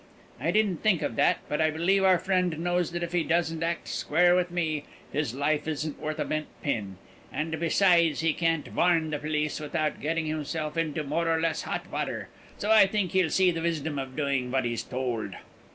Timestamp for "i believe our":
1.61-2.17